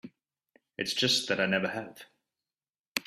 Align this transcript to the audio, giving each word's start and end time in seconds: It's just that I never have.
It's 0.79 0.95
just 0.95 1.27
that 1.29 1.39
I 1.39 1.45
never 1.45 1.67
have. 1.67 2.05